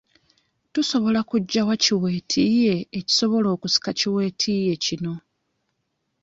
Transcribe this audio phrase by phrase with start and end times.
[0.73, 5.13] Tusobola kuggya wa ki weetiiye ekisobola okusika ki weetiiye kino?